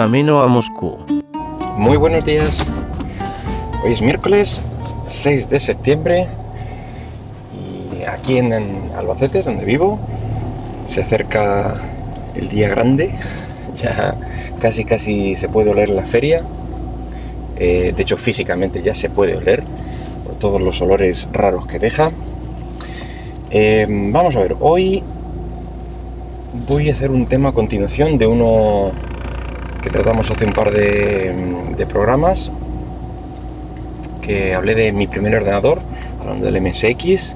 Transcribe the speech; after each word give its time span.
camino 0.00 0.40
a 0.40 0.46
Moscú. 0.46 0.96
Muy 1.76 1.98
buenos 1.98 2.24
días. 2.24 2.64
Hoy 3.84 3.92
es 3.92 4.00
miércoles 4.00 4.62
6 5.08 5.50
de 5.50 5.60
septiembre 5.60 6.26
y 7.52 8.04
aquí 8.04 8.38
en, 8.38 8.50
Albacete, 8.96 9.42
donde 9.42 9.66
vivo, 9.66 9.98
se 10.86 11.02
acerca 11.02 11.74
el 12.34 12.48
día 12.48 12.70
grande. 12.70 13.12
Ya 13.76 14.16
casi 14.58 14.86
casi 14.86 15.36
se 15.36 15.50
puede 15.50 15.68
oler 15.68 15.90
la 15.90 16.06
feria. 16.06 16.44
Eh, 17.58 17.92
de 17.94 18.02
hecho, 18.02 18.16
físicamente 18.16 18.80
ya 18.82 18.94
se 18.94 19.10
puede 19.10 19.36
oler 19.36 19.62
por 20.24 20.36
todos 20.36 20.62
los 20.62 20.80
olores 20.80 21.28
raros 21.30 21.66
que 21.66 21.78
deja. 21.78 22.08
Eh, 23.50 23.86
vamos 23.86 24.34
a 24.34 24.40
ver, 24.40 24.56
hoy 24.60 25.02
voy 26.66 26.88
a 26.88 26.94
hacer 26.94 27.10
un 27.10 27.26
tema 27.26 27.50
a 27.50 27.52
continuación 27.52 28.16
de 28.16 28.26
uno 28.26 28.92
que 29.80 29.90
tratamos 29.90 30.30
hace 30.30 30.44
un 30.44 30.52
par 30.52 30.70
de, 30.70 31.86
programas, 31.88 32.50
que 34.20 34.54
hablé 34.54 34.74
de 34.74 34.92
mi 34.92 35.06
primer 35.06 35.34
ordenador, 35.34 35.78
hablando 36.20 36.44
del 36.44 36.60
MSX, 36.60 37.34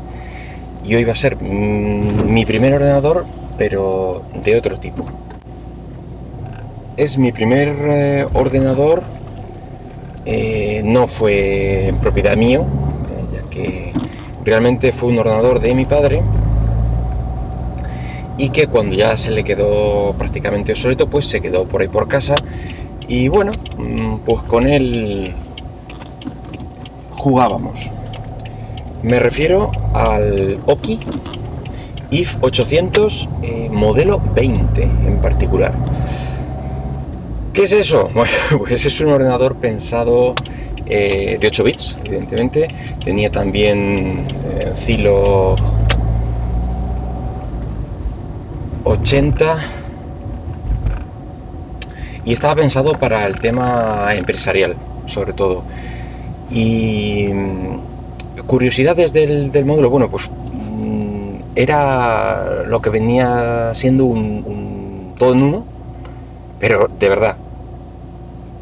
y 0.85 0.95
hoy 0.95 1.05
va 1.05 1.13
a 1.13 1.17
ser 1.17 1.37
mm, 1.41 2.33
mi 2.33 2.45
primer 2.45 2.75
ordenador, 2.75 3.25
pero 3.57 4.23
de 4.45 4.57
otro 4.57 4.79
tipo. 4.79 5.05
Es 6.97 7.17
mi 7.17 7.33
primer 7.33 7.69
eh, 7.69 8.27
ordenador, 8.35 9.03
eh, 10.27 10.83
no 10.85 11.09
fue 11.09 11.93
propiedad 12.01 12.37
mío, 12.37 12.67
ya 13.33 13.51
que 13.51 13.93
realmente 14.45 14.93
fue 14.93 15.09
un 15.09 15.19
ordenador 15.19 15.61
de 15.61 15.75
mi 15.75 15.87
padre, 15.87 16.23
y 18.37 18.51
que 18.51 18.67
cuando 18.67 18.95
ya 18.95 19.17
se 19.17 19.31
le 19.31 19.45
quedó 19.45 20.15
prácticamente 20.19 20.73
obsoleto, 20.73 21.09
pues 21.09 21.27
se 21.27 21.41
quedó 21.41 21.67
por 21.67 21.83
ahí 21.83 21.89
por 21.89 22.09
casa 22.09 22.35
y 23.07 23.29
bueno, 23.29 23.53
mm, 23.79 24.19
pues 24.25 24.43
con 24.43 24.67
él 24.67 25.35
jugábamos. 27.11 27.91
Me 29.03 29.19
refiero 29.19 29.71
al 29.93 30.59
Oki 30.67 31.01
IF 32.11 32.37
800 32.41 33.29
eh, 33.43 33.69
modelo 33.71 34.21
20 34.35 34.83
en 34.83 35.19
particular. 35.21 35.73
¿Qué 37.53 37.65
es 37.65 37.73
eso? 37.73 38.09
Bueno, 38.15 38.33
pues 38.59 38.85
es 38.87 39.01
un 39.01 39.11
ordenador 39.11 39.57
pensado 39.57 40.35
eh, 40.87 41.39
de 41.41 41.47
8 41.47 41.65
bits, 41.65 41.97
evidentemente. 42.05 42.69
Tenía 43.05 43.31
también 43.31 44.27
eh, 44.59 44.73
Zilog 44.77 45.59
80 48.85 49.59
y 52.25 52.33
estaba 52.33 52.55
pensado 52.55 52.93
para 52.95 53.27
el 53.27 53.41
tema 53.41 54.15
empresarial, 54.15 54.77
sobre 55.07 55.33
todo. 55.33 55.63
Y 56.51 57.29
mm, 57.33 58.45
curiosidades 58.47 59.13
del, 59.13 59.51
módulo, 59.65 59.91
bueno, 59.91 60.11
pues 60.11 60.29
mm, 60.31 61.53
era 61.57 62.65
lo 62.67 62.81
que 62.81 62.91
venía 62.91 63.73
siendo 63.75 64.05
un, 64.07 65.13
todo 65.19 65.33
en 65.33 65.43
uno, 65.43 65.65
pero 66.59 66.89
de 66.99 67.09
verdad, 67.09 67.37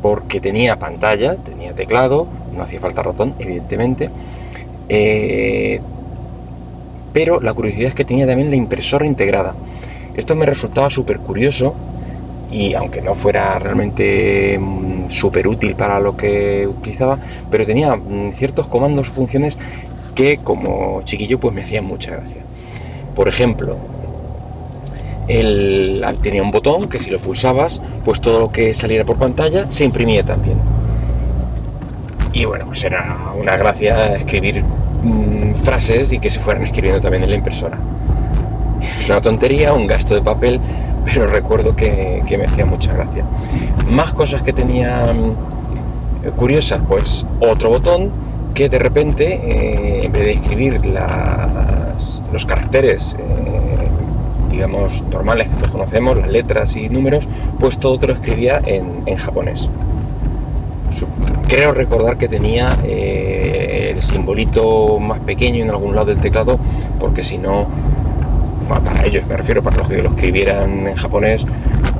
porque 0.00 0.40
tenía 0.40 0.78
pantalla, 0.78 1.36
tenía 1.36 1.74
teclado, 1.74 2.26
no 2.56 2.62
hacía 2.62 2.80
falta 2.80 3.02
ratón, 3.02 3.34
evidentemente, 3.38 4.10
eh, 4.88 5.80
pero 7.12 7.40
la 7.40 7.54
curiosidad 7.54 7.88
es 7.88 7.94
que 7.94 8.04
tenía 8.04 8.26
también 8.26 8.50
la 8.50 8.56
impresora 8.56 9.06
integrada. 9.06 9.54
Esto 10.16 10.34
me 10.34 10.46
resultaba 10.46 10.90
súper 10.90 11.18
curioso 11.18 11.74
y 12.50 12.74
aunque 12.74 13.00
no 13.00 13.14
fuera 13.14 13.58
realmente 13.58 14.58
mm, 14.58 15.10
súper 15.10 15.48
útil 15.48 15.74
para 15.74 15.98
lo 16.00 16.16
que 16.16 16.66
utilizaba, 16.66 17.18
pero 17.50 17.64
tenía 17.64 17.96
mm, 17.96 18.32
ciertos 18.32 18.66
comandos 18.66 19.08
o 19.08 19.12
funciones 19.12 19.58
que 20.14 20.38
como 20.38 21.02
chiquillo 21.04 21.40
pues 21.40 21.54
me 21.54 21.62
hacían 21.62 21.86
mucha 21.86 22.12
gracia. 22.12 22.42
Por 23.14 23.28
ejemplo, 23.28 23.76
tenía 25.26 26.42
un 26.42 26.50
botón 26.50 26.88
que 26.88 26.98
si 26.98 27.10
lo 27.10 27.18
pulsabas, 27.18 27.80
pues 28.04 28.20
todo 28.20 28.40
lo 28.40 28.52
que 28.52 28.74
saliera 28.74 29.04
por 29.04 29.16
pantalla 29.16 29.70
se 29.70 29.84
imprimía 29.84 30.24
también. 30.24 30.58
Y 32.32 32.44
bueno, 32.44 32.66
pues 32.66 32.84
era 32.84 33.32
una 33.38 33.56
gracia 33.56 34.16
escribir 34.16 34.62
mm, 34.62 35.54
frases 35.62 36.12
y 36.12 36.18
que 36.18 36.30
se 36.30 36.40
fueran 36.40 36.64
escribiendo 36.64 37.00
también 37.00 37.22
en 37.24 37.30
la 37.30 37.36
impresora. 37.36 37.78
Una 39.08 39.20
tontería, 39.20 39.72
un 39.72 39.86
gasto 39.86 40.14
de 40.14 40.22
papel, 40.22 40.60
pero 41.04 41.26
recuerdo 41.26 41.74
que, 41.74 42.22
me 42.28 42.44
hacía 42.44 42.66
mucha 42.66 42.92
gracia. 42.92 43.24
Más 43.88 44.12
cosas 44.12 44.42
que 44.42 44.52
tenía 44.52 45.12
mm, 45.12 46.30
curiosas, 46.36 46.80
pues 46.88 47.26
otro 47.40 47.70
botón 47.70 48.10
que 48.54 48.68
de 48.68 48.78
repente, 48.78 49.32
eh, 49.32 50.04
en 50.04 50.12
vez 50.12 50.24
de 50.24 50.32
escribir 50.32 50.80
los 52.32 52.46
caracteres, 52.46 53.16
eh, 53.18 53.52
digamos, 54.50 55.02
normales 55.10 55.48
que 55.48 55.56
todos 55.56 55.70
conocemos, 55.70 56.18
las 56.18 56.30
letras 56.30 56.76
y 56.76 56.88
números, 56.88 57.26
pues 57.58 57.78
todo 57.78 57.98
te 57.98 58.06
lo 58.06 58.12
escribía 58.12 58.60
en, 58.64 59.16
japonés. 59.16 59.68
Creo 61.48 61.72
recordar 61.72 62.18
que 62.18 62.28
tenía 62.28 62.78
eh, 62.84 63.92
el 63.94 64.02
simbolito 64.02 64.98
más 64.98 65.20
pequeño 65.20 65.64
en 65.64 65.70
algún 65.70 65.94
lado 65.94 66.08
del 66.08 66.20
teclado, 66.20 66.58
porque 67.00 67.22
si 67.22 67.38
no, 67.38 67.66
para 68.80 69.04
ellos 69.04 69.26
me 69.26 69.36
refiero, 69.36 69.62
para 69.62 69.76
los 69.76 69.88
que 69.88 70.02
lo 70.02 70.10
escribieran 70.10 70.86
en 70.86 70.94
japonés, 70.94 71.44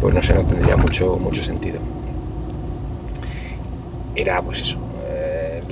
pues 0.01 0.15
no 0.15 0.23
sé, 0.23 0.35
no 0.35 0.45
tendría 0.45 0.77
mucho, 0.77 1.17
mucho 1.19 1.43
sentido. 1.43 1.79
Era 4.15 4.43
pues 4.43 4.63
eso, 4.63 4.77
eh, 5.09 5.63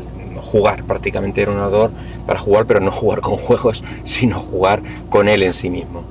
jugar, 0.40 0.84
prácticamente 0.84 1.42
era 1.42 1.50
un 1.50 1.58
ordenador 1.58 1.92
para 2.26 2.38
jugar, 2.38 2.66
pero 2.66 2.80
no 2.80 2.92
jugar 2.92 3.20
con 3.20 3.36
juegos, 3.46 3.82
sino 4.04 4.38
jugar 4.40 4.82
con 5.08 5.28
él 5.28 5.42
en 5.42 5.52
sí 5.54 5.70
mismo. 5.70 6.02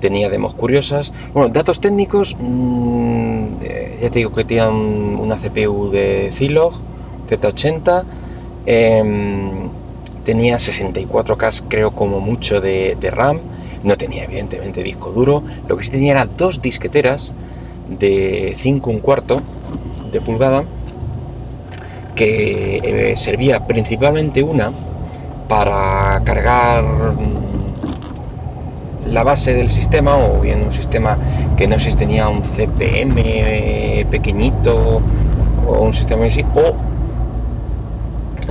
Tenía 0.00 0.28
demos 0.28 0.54
curiosas. 0.54 1.12
Bueno, 1.32 1.48
datos 1.48 1.80
técnicos, 1.80 2.36
mm, 2.38 3.46
eh, 3.62 3.98
ya 4.02 4.10
te 4.10 4.18
digo 4.18 4.32
que 4.32 4.44
tenía 4.44 4.68
una 4.68 5.36
CPU 5.36 5.90
de 5.90 6.30
Zilog 6.32 6.74
Z80, 7.28 8.04
em, 8.66 9.70
tenía 10.24 10.58
64K 10.58 11.64
creo 11.68 11.90
como 11.92 12.20
mucho 12.20 12.60
de 12.60 13.10
RAM, 13.10 13.40
no 13.84 13.96
tenía 13.96 14.24
evidentemente 14.24 14.82
disco 14.82 15.12
duro, 15.12 15.44
lo 15.68 15.76
que 15.76 15.84
sí 15.84 15.90
tenía 15.90 16.12
era 16.12 16.24
dos 16.24 16.60
disqueteras 16.60 17.32
de 17.88 18.56
5 18.58 18.90
un 18.90 18.98
cuarto 18.98 19.42
de 20.10 20.20
pulgada 20.20 20.64
que 22.14 22.80
eh, 22.82 23.16
servía 23.16 23.66
principalmente 23.66 24.42
una 24.42 24.72
para 25.48 26.22
cargar 26.24 26.84
la 29.06 29.22
base 29.22 29.54
del 29.54 29.68
sistema 29.68 30.16
o 30.16 30.40
bien 30.40 30.62
un 30.62 30.72
sistema 30.72 31.18
que 31.56 31.66
no 31.66 31.78
sé 31.78 31.90
si 31.90 31.96
tenía 31.96 32.28
un 32.28 32.42
CPM 32.42 33.14
eh, 33.16 34.06
pequeñito 34.10 35.02
o 35.66 35.82
un 35.82 35.92
sistema 35.92 36.24
así 36.24 36.44
o 36.54 36.74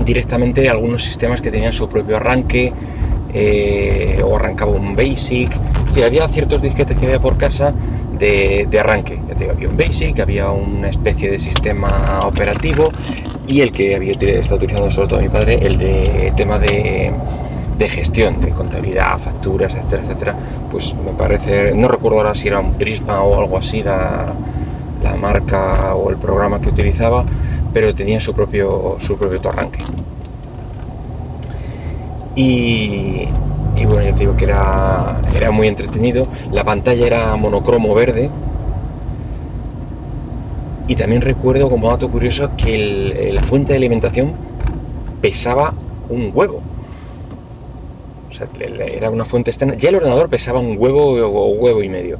directamente 0.04 0.70
algunos 0.70 1.04
sistemas 1.04 1.42
que 1.42 1.50
tenían 1.50 1.74
su 1.74 1.88
propio 1.90 2.18
arranque 2.18 2.74
eh, 3.34 4.22
o 4.24 4.36
arrancaba 4.36 4.72
un 4.72 4.96
basic. 4.96 5.52
había 6.04 6.28
ciertos 6.28 6.62
disquetes 6.62 6.98
que 6.98 7.06
había 7.06 7.20
por 7.20 7.38
casa 7.38 7.74
de, 8.18 8.68
arranque. 8.80 9.20
había 9.50 9.68
un 9.68 9.78
basic, 9.78 10.20
había 10.20 10.52
una 10.52 10.90
especie 10.90 11.32
de 11.32 11.40
sistema 11.40 12.26
operativo 12.26 12.92
y 13.48 13.62
el 13.62 13.72
que 13.72 13.96
había 13.96 14.14
estado 14.14 14.58
utilizando 14.58 14.90
sobre 14.90 15.08
todo 15.10 15.20
mi 15.20 15.30
padre, 15.30 15.60
el 15.62 15.78
de 15.78 16.34
tema 16.38 16.60
de, 16.60 17.12
gestión, 17.90 18.40
de 18.40 18.52
contabilidad, 18.52 19.18
facturas, 19.18 19.74
etcétera, 19.74 20.04
etcétera. 20.04 20.36
Pues 20.72 20.96
me 20.96 21.12
parece, 21.12 21.74
no 21.76 21.90
recuerdo 21.90 22.20
ahora 22.20 22.34
si 22.34 22.48
era 22.48 22.60
un 22.60 22.74
Prisma 22.76 23.22
o 23.24 23.42
algo 23.42 23.58
así 23.58 23.84
la, 23.84 24.34
la 25.04 25.16
marca 25.16 25.94
o 25.94 26.10
el 26.10 26.16
programa 26.16 26.62
que 26.62 26.70
utilizaba, 26.70 27.26
pero 27.74 27.94
tenía 27.94 28.20
su 28.20 28.34
propio, 28.34 28.96
su 29.00 29.18
propio 29.18 29.50
arranque. 29.50 29.84
Y, 32.36 33.28
bueno, 33.86 34.04
yo 34.04 34.14
te 34.14 34.20
digo 34.22 34.36
que 34.36 34.46
era, 34.46 35.22
era 35.36 35.52
muy 35.52 35.68
entretenido. 35.68 36.28
La 36.52 36.64
pantalla 36.64 37.06
era 37.06 37.36
monocromo 37.36 37.94
verde. 37.94 38.30
Y 40.88 40.96
también 40.96 41.22
recuerdo 41.22 41.70
como 41.70 41.90
dato 41.90 42.10
curioso 42.10 42.52
que 42.58 43.32
la 43.34 43.44
fuente 43.44 43.74
de 43.74 43.78
alimentación 43.78 44.34
pesaba 45.22 45.74
un 46.10 46.32
huevo. 46.34 46.62
O 48.30 48.36
sea, 48.36 48.48
era 48.88 49.10
una 49.10 49.26
fuente 49.26 49.52
externa. 49.52 49.76
Ya 49.78 49.90
el 49.90 49.96
ordenador 49.96 50.30
pesaba 50.30 50.60
un 50.60 50.76
huevo 50.78 51.14
o 51.14 51.48
huevo 51.54 51.84
y 51.84 51.90
medio. 51.90 52.18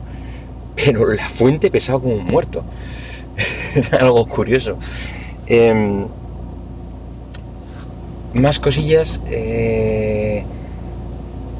Pero 0.76 1.12
la 1.12 1.28
fuente 1.28 1.70
pesaba 1.72 2.00
como 2.00 2.16
un 2.16 2.26
muerto. 2.26 2.64
era 3.76 3.98
algo 4.06 4.26
curioso. 4.28 4.78
Em, 5.48 6.06
más 8.34 8.60
cosillas. 8.60 9.20
Eh, 9.26 10.03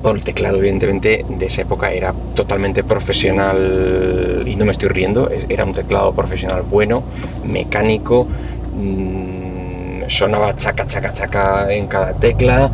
Bueno, 0.04 0.18
el 0.18 0.26
teclado 0.26 0.58
evidentemente 0.58 1.26
de 1.30 1.46
esa 1.46 1.62
época 1.62 1.90
era 1.94 2.14
totalmente 2.36 2.84
profesional 2.84 4.44
y 4.46 4.54
no 4.58 4.66
me 4.66 4.74
estoy 4.74 4.90
riendo, 4.90 5.30
era 5.48 5.64
un 5.64 5.72
teclado 5.72 6.12
profesional 6.12 6.64
bueno, 6.70 7.04
mecánico, 7.46 8.28
mmm, 8.76 10.02
sonaba 10.08 10.58
chaca, 10.58 10.86
chaca, 10.86 11.14
chaca 11.14 11.72
en 11.72 11.88
cada 11.88 12.12
tecla, 12.16 12.70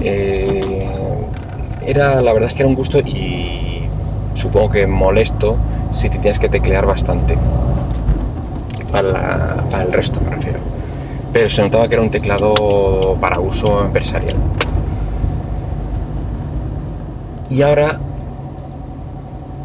eh, 0.00 0.86
era, 1.86 2.22
la 2.22 2.32
verdad 2.32 2.48
es 2.48 2.56
que 2.56 2.62
era 2.62 2.68
un 2.68 2.76
gusto 2.76 3.00
y 3.00 3.82
supongo 4.32 4.70
que 4.70 4.86
molesto 4.86 5.58
si 5.92 6.08
te 6.08 6.16
tienes 6.16 6.38
que 6.38 6.48
teclear 6.48 6.86
bastante. 6.86 7.36
Para 8.90 9.82
el 9.82 9.92
resto 9.92 10.18
me 10.22 10.30
refiero. 10.34 10.60
Pero 11.30 11.50
se 11.50 11.60
notaba 11.60 11.86
que 11.88 11.94
era 11.96 12.02
un 12.02 12.10
teclado 12.10 13.18
para 13.20 13.38
uso 13.38 13.84
empresarial. 13.84 14.36
Y 17.50 17.62
ahora, 17.62 17.98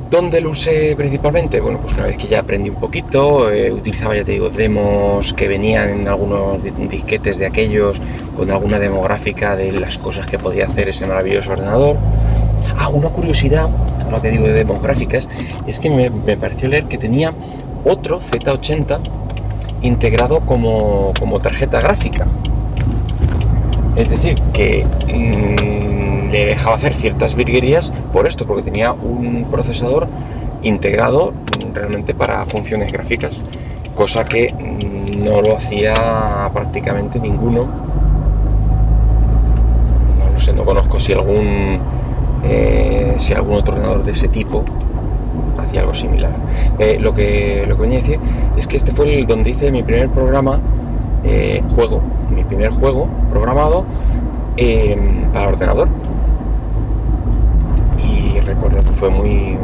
¿dónde 0.09 0.41
lo 0.41 0.49
usé 0.49 0.95
principalmente? 0.97 1.61
Bueno, 1.61 1.79
pues 1.79 1.93
una 1.93 2.05
vez 2.05 2.17
que 2.17 2.25
ya 2.25 2.39
aprendí 2.39 2.69
un 2.69 2.77
poquito, 2.77 3.51
eh, 3.51 3.71
utilizaba, 3.71 4.15
ya 4.15 4.25
te 4.25 4.31
digo, 4.31 4.49
demos 4.49 5.33
que 5.35 5.47
venían 5.47 5.89
en 5.89 6.07
algunos 6.07 6.63
disquetes 6.89 7.37
de 7.37 7.45
aquellos, 7.45 8.01
con 8.35 8.49
alguna 8.49 8.79
demográfica 8.79 9.55
de 9.55 9.71
las 9.71 9.99
cosas 9.99 10.25
que 10.25 10.39
podía 10.39 10.65
hacer 10.65 10.89
ese 10.89 11.05
maravilloso 11.05 11.51
ordenador. 11.51 11.97
Ah, 12.79 12.89
una 12.89 13.09
curiosidad, 13.09 13.69
lo 14.09 14.19
que 14.19 14.31
digo 14.31 14.47
de 14.47 14.53
demográficas, 14.53 15.29
es 15.67 15.79
que 15.79 15.91
me, 15.91 16.09
me 16.09 16.37
pareció 16.37 16.67
leer 16.67 16.85
que 16.85 16.97
tenía 16.97 17.33
otro 17.83 18.19
Z80 18.19 18.97
integrado 19.83 20.39
como, 20.39 21.13
como 21.19 21.39
tarjeta 21.39 21.81
gráfica. 21.81 22.25
Es 23.95 24.09
decir, 24.09 24.41
que 24.53 24.85
mmm, 25.07 25.74
le 26.35 26.45
dejaba 26.47 26.75
hacer 26.75 26.93
ciertas 26.93 27.33
virguerías 27.35 27.91
por 28.11 28.27
esto, 28.27 28.45
porque 28.45 28.63
tenía 28.63 28.91
un 28.91 29.47
procesador 29.49 30.07
integrado 30.63 31.33
realmente 31.73 32.13
para 32.13 32.45
funciones 32.45 32.91
gráficas, 32.91 33.39
cosa 33.95 34.25
que 34.25 34.53
no 35.23 35.41
lo 35.41 35.55
hacía 35.55 36.49
prácticamente 36.53 37.19
ninguno. 37.19 37.67
No 40.33 40.39
sé, 40.39 40.51
no 40.51 40.65
conozco 40.65 40.99
si 40.99 41.13
algún 41.13 41.79
eh, 42.43 43.15
si 43.17 43.33
algún 43.33 43.55
otro 43.55 43.73
ordenador 43.73 44.03
de 44.03 44.11
ese 44.11 44.27
tipo 44.27 44.63
hacía 45.57 45.81
algo 45.81 45.93
similar. 45.93 46.31
Eh, 46.79 46.97
lo, 46.99 47.13
que, 47.13 47.65
lo 47.67 47.77
que 47.77 47.81
venía 47.81 47.99
a 47.99 48.01
decir 48.01 48.19
es 48.57 48.67
que 48.67 48.75
este 48.75 48.91
fue 48.91 49.13
el 49.13 49.25
donde 49.25 49.51
hice 49.51 49.71
mi 49.71 49.83
primer 49.83 50.09
programa, 50.09 50.59
eh, 51.23 51.63
juego, 51.75 52.01
mi 52.29 52.43
primer 52.43 52.71
juego 52.71 53.07
programado 53.31 53.85
para 55.33 55.49
ordenador. 55.49 55.89
Recuerdo 58.41 58.83
que 58.83 58.91
fue 58.97 59.09
muy, 59.09 59.57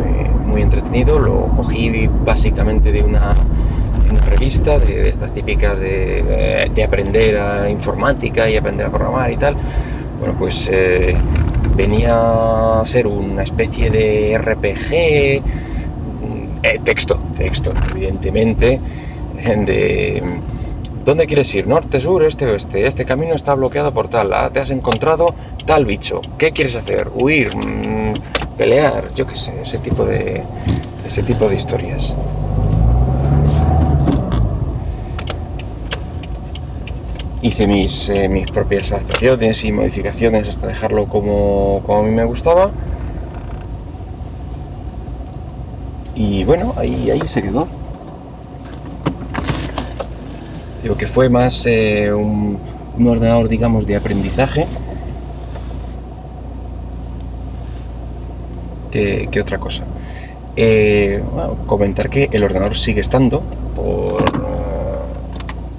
muy 0.45 0.62
entretenido, 0.62 1.19
lo 1.19 1.47
cogí 1.56 2.07
básicamente 2.25 2.91
de 2.91 3.03
una, 3.03 3.35
de 4.12 4.19
revista, 4.29 4.79
de, 4.79 5.09
estas 5.09 5.33
típicas 5.33 5.79
de, 5.79 6.69
de, 6.73 6.83
aprender 6.83 7.38
a 7.38 7.69
informática 7.69 8.50
y 8.50 8.57
aprender 8.57 8.88
a 8.88 8.89
programar 8.89 9.31
y 9.31 9.38
tal. 9.38 9.56
Bueno, 10.19 10.35
pues 10.38 10.69
eh, 10.71 11.15
venía 11.75 12.79
a 12.81 12.85
ser 12.85 13.07
una 13.07 13.44
especie 13.44 13.89
de 13.89 14.38
RPG, 14.38 14.94
eh, 14.94 16.79
texto, 16.83 17.19
texto, 17.38 17.74
evidentemente, 17.91 18.79
de 19.44 20.24
¿dónde 21.03 21.25
quieres 21.25 21.53
ir? 21.56 21.67
¿Norte, 21.67 22.00
sur, 22.00 22.24
este, 22.24 22.45
oeste? 22.45 22.85
Este 22.85 23.06
camino 23.06 23.33
está 23.33 23.56
bloqueado 23.56 23.94
por 23.94 24.07
tal, 24.09 24.33
ah, 24.33 24.50
te 24.51 24.59
has 24.59 24.69
encontrado 24.69 25.33
tal 25.65 25.85
bicho, 25.85 26.21
¿qué 26.38 26.51
quieres 26.51 26.75
hacer? 26.75 27.09
¿Huir? 27.13 27.56
¿Pelear? 28.62 29.12
Yo 29.16 29.25
qué 29.25 29.36
sé, 29.36 29.60
ese 29.60 29.80
tipo 29.80 30.06
de, 30.06 30.44
ese 31.04 31.24
tipo 31.24 31.50
de 31.50 31.56
historias. 31.56 32.13
hice 37.42 37.66
mis, 37.66 38.08
eh, 38.10 38.30
mis 38.30 38.52
propias 38.52 38.92
adaptaciones 38.92 39.63
y 39.63 39.72
modificaciones 39.72 40.48
hasta 40.48 40.68
dejarlo 40.68 41.08
como, 41.08 41.81
como, 41.88 42.02
a 42.02 42.04
mí 42.04 42.12
me 42.12 42.24
gustaba. 42.24 42.69
Y 46.13 46.44
bueno, 46.44 46.75
ahí, 46.78 47.10
ahí 47.10 47.28
se 47.28 47.42
quedó. 47.42 47.68
Digo 50.84 50.96
que 50.98 51.08
fue 51.08 51.30
más 51.30 51.66
eh, 51.66 52.13
un, 52.13 52.60
un, 52.96 53.08
ordenador, 53.08 53.50
digamos, 53.50 53.88
de 53.88 53.96
aprendizaje 53.96 54.68
que, 58.91 59.41
otra 59.41 59.57
cosa. 59.57 59.83
Eh, 60.55 61.23
comentar 61.65 62.09
que 62.09 62.29
el 62.31 62.43
ordenador 62.43 62.77
sigue 62.77 63.01
estando 63.01 63.41
por, 63.75 64.23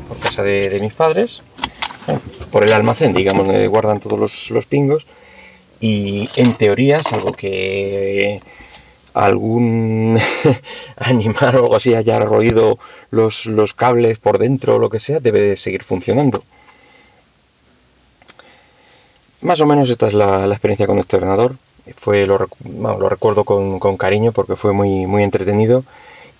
por 0.08 0.18
casa 0.18 0.42
de, 0.42 0.78
mis 0.80 0.94
padres 0.94 1.42
por 2.50 2.64
el 2.64 2.72
almacén, 2.72 3.14
digamos, 3.14 3.46
donde 3.46 3.66
guardan 3.66 4.00
todos 4.00 4.18
los, 4.18 4.50
los 4.50 4.66
pingos. 4.66 5.06
Y 5.80 6.28
en 6.36 6.54
teoría, 6.54 7.02
salvo 7.02 7.32
que 7.32 8.40
algún 9.14 10.18
animal 10.96 11.56
o 11.56 11.58
algo 11.58 11.76
así 11.76 11.94
haya 11.94 12.18
roído 12.20 12.78
los, 13.10 13.46
los, 13.46 13.74
cables 13.74 14.18
por 14.18 14.38
dentro 14.38 14.76
o 14.76 14.78
lo 14.78 14.90
que 14.90 15.00
sea, 15.00 15.20
debe 15.20 15.40
de 15.40 15.56
seguir 15.56 15.82
funcionando. 15.82 16.44
Más 19.40 19.60
o 19.60 19.66
menos 19.66 19.90
esta 19.90 20.06
es 20.06 20.14
la 20.14 20.46
experiencia 20.46 20.86
con 20.86 20.98
este 20.98 21.16
ordenador. 21.16 21.56
Fue, 21.96 22.26
lo, 22.26 22.48
lo 22.64 23.08
recuerdo 23.08 23.44
con, 23.44 23.78
con, 23.78 23.96
cariño 23.96 24.32
porque 24.32 24.56
fue 24.56 24.72
muy, 24.72 25.06
muy 25.06 25.22
entretenido 25.22 25.84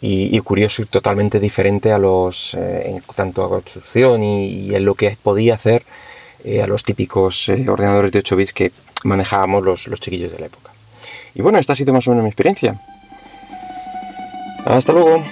y, 0.01 0.39
curioso 0.41 0.83
y 0.83 0.87
totalmente 0.87 1.41
diferente 1.41 1.93
a 1.93 1.99
los, 1.99 2.55
eh, 2.55 2.91
en 2.91 3.03
tanto 3.15 3.45
a 3.45 3.49
construcción 3.49 4.23
y, 4.23 4.47
y, 4.47 4.75
en 4.75 4.85
lo 4.85 4.95
que 4.95 5.17
podía 5.23 5.55
hacer 5.55 5.85
eh, 6.45 6.63
a 6.63 6.67
los 6.67 6.83
típicos 6.83 7.49
eh, 7.49 7.69
ordenadores 7.69 8.11
de 8.11 8.19
8 8.19 8.37
bits 8.37 8.53
que 8.53 8.73
manejábamos 9.05 9.65
los, 9.65 9.87
los 9.87 10.01
chiquillos 10.01 10.33
de 10.33 10.41
la 10.41 10.47
época. 10.47 10.73
Y 11.35 11.43
bueno, 11.43 11.59
esta 11.59 11.73
ha 11.73 11.77
sido 11.77 11.93
más 11.93 12.07
o 12.09 12.11
menos 12.11 12.25
mi 12.25 12.31
experiencia. 12.31 12.81
Hasta 14.65 14.93
luego. 14.93 15.23